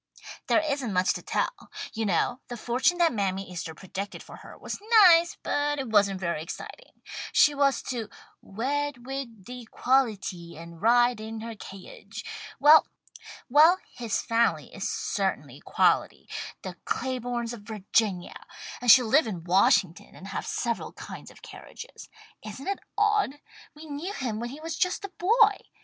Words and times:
"There 0.47 0.61
isn't 0.61 0.93
much 0.93 1.13
to 1.13 1.21
tell. 1.21 1.69
You 1.93 2.07
know 2.07 2.39
the 2.47 2.57
fortune 2.57 2.97
that 2.97 3.13
Mammy 3.13 3.47
Easter 3.51 3.75
predicted 3.75 4.23
for 4.23 4.37
her 4.37 4.57
was 4.57 4.79
nice, 5.05 5.37
but 5.43 5.77
it 5.77 5.89
wasn't 5.91 6.19
very 6.19 6.41
exciting. 6.41 7.03
She 7.31 7.53
was 7.53 7.83
to 7.83 8.09
'wed 8.41 9.05
wid 9.05 9.45
de 9.45 9.65
quality 9.65 10.57
and 10.57 10.81
ride 10.81 11.21
in 11.21 11.41
her 11.41 11.53
ca'iage.' 11.53 12.25
Well, 12.59 12.87
his 13.93 14.23
family 14.23 14.73
is 14.73 14.89
certainly 14.91 15.59
quality, 15.61 16.27
the 16.63 16.77
Claibornes 16.83 17.53
of 17.53 17.61
Virginia, 17.61 18.47
and 18.81 18.89
she'll 18.89 19.05
live 19.05 19.27
in 19.27 19.43
Washington 19.43 20.15
and 20.15 20.29
have 20.29 20.47
several 20.47 20.93
kinds 20.93 21.29
of 21.29 21.43
carriages. 21.43 22.09
Isn't 22.43 22.67
it 22.67 22.79
odd? 22.97 23.39
We 23.75 23.85
knew 23.85 24.13
him 24.13 24.39
when 24.39 24.49
he 24.49 24.59
was 24.61 24.75
just 24.75 25.05
a 25.05 25.09
boy. 25.19 25.57